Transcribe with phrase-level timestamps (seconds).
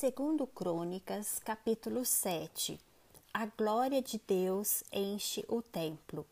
[0.00, 2.78] Segundo Crônicas, capítulo 7.
[3.34, 6.24] A glória de Deus enche o templo.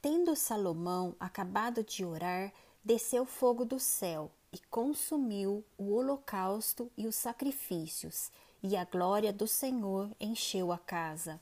[0.00, 2.52] Tendo Salomão acabado de orar,
[2.84, 8.30] desceu fogo do céu e consumiu o holocausto e os sacrifícios,
[8.62, 11.40] e a glória do Senhor encheu a casa.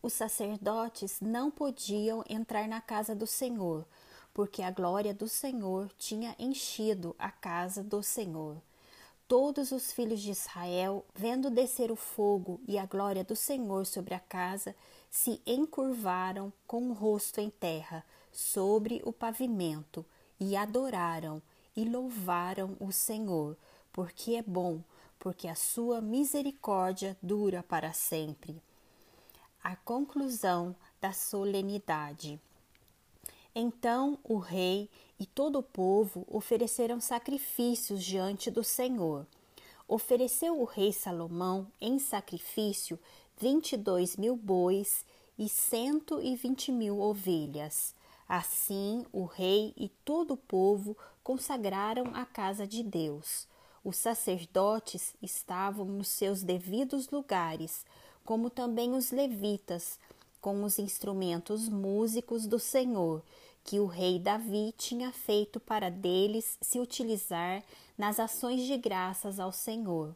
[0.00, 3.84] Os sacerdotes não podiam entrar na casa do Senhor,
[4.32, 8.62] porque a glória do Senhor tinha enchido a casa do Senhor.
[9.26, 14.12] Todos os filhos de Israel, vendo descer o fogo e a glória do Senhor sobre
[14.12, 14.76] a casa,
[15.10, 20.04] se encurvaram com o rosto em terra, sobre o pavimento,
[20.38, 21.40] e adoraram
[21.74, 23.56] e louvaram o Senhor,
[23.92, 24.80] porque é bom,
[25.18, 28.60] porque a sua misericórdia dura para sempre.
[29.62, 32.38] A conclusão da solenidade.
[33.54, 39.26] Então o rei e todo o povo ofereceram sacrifícios diante do Senhor.
[39.86, 42.98] Ofereceu o rei Salomão em sacrifício
[43.38, 45.04] vinte e dois mil bois
[45.38, 47.94] e cento e vinte mil ovelhas.
[48.28, 53.46] Assim o rei e todo o povo consagraram a casa de Deus.
[53.84, 57.84] Os sacerdotes estavam nos seus devidos lugares,
[58.24, 60.00] como também os levitas,
[60.44, 63.22] com os instrumentos músicos do Senhor,
[63.64, 67.64] que o rei Davi tinha feito para deles se utilizar
[67.96, 70.14] nas ações de graças ao Senhor,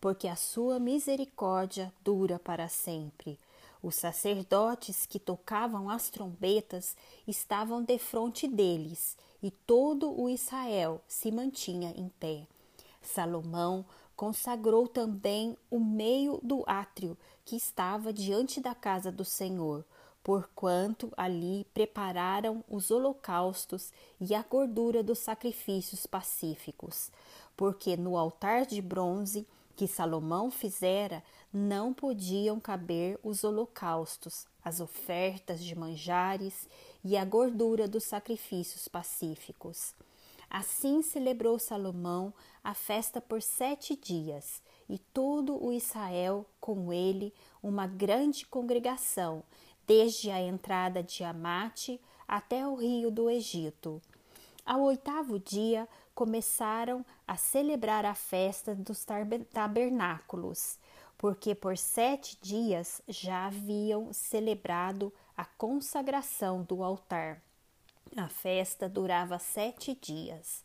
[0.00, 3.38] porque a sua misericórdia dura para sempre.
[3.80, 11.94] Os sacerdotes que tocavam as trombetas estavam defronte deles, e todo o Israel se mantinha
[11.96, 12.48] em pé.
[13.00, 13.86] Salomão
[14.18, 19.84] consagrou também o meio do átrio que estava diante da casa do Senhor,
[20.24, 27.12] porquanto ali prepararam os holocaustos e a gordura dos sacrifícios pacíficos,
[27.56, 29.46] porque no altar de bronze
[29.76, 36.68] que Salomão fizera não podiam caber os holocaustos, as ofertas de manjares
[37.04, 39.94] e a gordura dos sacrifícios pacíficos.
[40.50, 42.32] Assim celebrou Salomão
[42.64, 49.42] a festa por sete dias, e todo o Israel com ele, uma grande congregação,
[49.86, 54.00] desde a entrada de Amate até o rio do Egito.
[54.64, 59.04] Ao oitavo dia, começaram a celebrar a festa dos
[59.52, 60.78] tabernáculos,
[61.16, 67.42] porque por sete dias já haviam celebrado a consagração do altar.
[68.16, 70.64] A festa durava sete dias.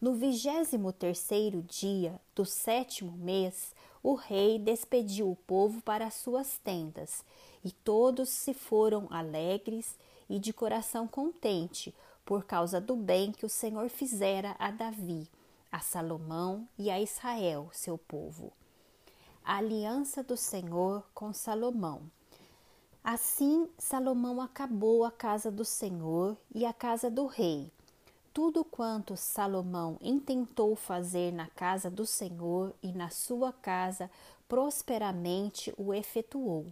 [0.00, 7.24] No vigésimo terceiro dia do sétimo mês, o rei despediu o povo para suas tendas
[7.62, 13.50] e todos se foram alegres e de coração contente por causa do bem que o
[13.50, 15.28] Senhor fizera a Davi,
[15.70, 18.52] a Salomão e a Israel, seu povo.
[19.44, 22.10] A aliança do Senhor com Salomão.
[23.02, 27.72] Assim, Salomão acabou a casa do Senhor e a casa do rei.
[28.32, 34.10] Tudo quanto Salomão intentou fazer na casa do Senhor e na sua casa,
[34.46, 36.66] prosperamente o efetuou.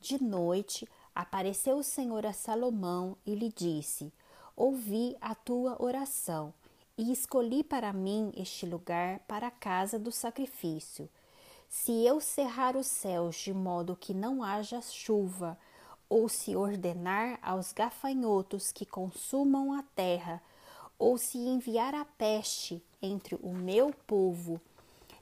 [0.00, 4.12] De noite apareceu o Senhor a Salomão e lhe disse:
[4.56, 6.54] Ouvi a tua oração
[6.96, 11.08] e escolhi para mim este lugar para a casa do sacrifício.
[11.68, 15.58] Se eu cerrar os céus de modo que não haja chuva,
[16.08, 20.42] ou se ordenar aos gafanhotos que consumam a terra,
[20.98, 24.58] ou se enviar a peste entre o meu povo,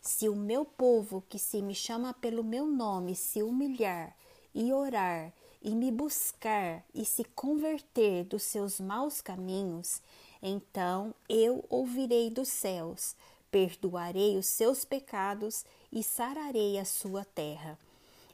[0.00, 4.16] se o meu povo que se me chama pelo meu nome se humilhar
[4.54, 10.00] e orar e me buscar e se converter dos seus maus caminhos,
[10.40, 13.16] então eu ouvirei dos céus,
[13.50, 17.78] perdoarei os seus pecados e sararei a sua terra.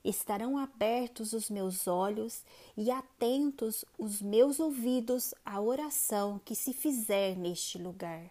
[0.05, 2.45] Estarão abertos os meus olhos
[2.77, 8.31] e atentos os meus ouvidos à oração que se fizer neste lugar,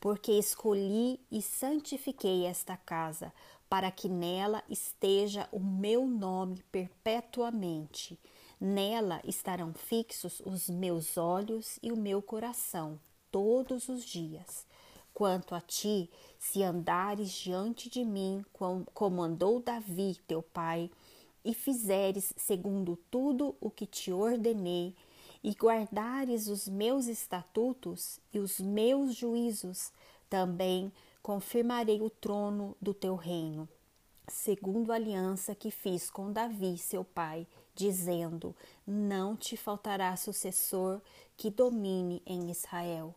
[0.00, 3.32] porque escolhi e santifiquei esta casa
[3.68, 8.18] para que nela esteja o meu nome perpetuamente.
[8.60, 13.00] Nela estarão fixos os meus olhos e o meu coração
[13.30, 14.66] todos os dias.
[15.14, 16.08] Quanto a ti,
[16.38, 18.44] se andares diante de mim,
[18.94, 20.90] como andou Davi, teu pai,
[21.44, 24.94] e fizeres segundo tudo o que te ordenei,
[25.42, 29.90] e guardares os meus estatutos e os meus juízos,
[30.28, 30.92] também
[31.22, 33.68] confirmarei o trono do teu reino,
[34.28, 38.54] segundo a aliança que fiz com Davi, seu pai, dizendo:
[38.86, 41.00] Não te faltará sucessor
[41.36, 43.14] que domine em Israel.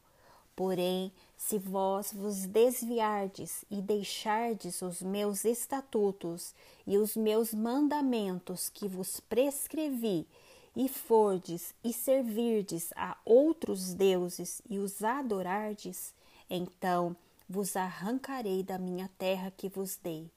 [0.55, 6.53] Porém, se vós vos desviardes e deixardes os meus estatutos
[6.85, 10.27] e os meus mandamentos que vos prescrevi,
[10.75, 16.13] e fordes e servirdes a outros deuses e os adorardes,
[16.49, 17.15] então
[17.47, 20.29] vos arrancarei da minha terra que vos dei.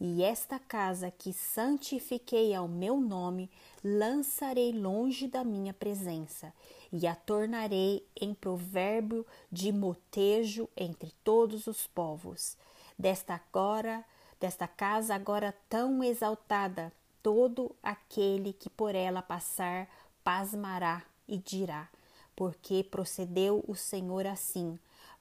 [0.00, 3.50] E esta casa que santifiquei ao meu nome,
[3.82, 6.52] lançarei longe da minha presença,
[6.92, 12.56] e a tornarei em provérbio de motejo entre todos os povos.
[12.98, 14.04] Desta agora,
[14.38, 16.92] desta casa agora tão exaltada,
[17.22, 19.88] todo aquele que por ela passar
[20.22, 21.88] pasmará e dirá:
[22.36, 24.78] porque procedeu o Senhor assim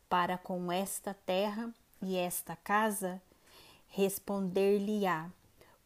[0.09, 3.21] para com esta terra e esta casa?
[3.87, 5.29] Responder-lhe-á: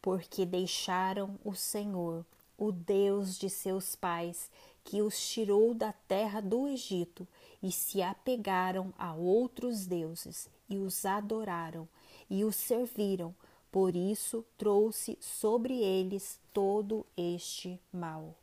[0.00, 2.24] porque deixaram o Senhor,
[2.58, 4.50] o Deus de seus pais,
[4.84, 7.26] que os tirou da terra do Egito,
[7.62, 11.88] e se apegaram a outros deuses, e os adoraram,
[12.30, 13.34] e os serviram
[13.76, 18.34] por isso trouxe sobre eles todo este mal.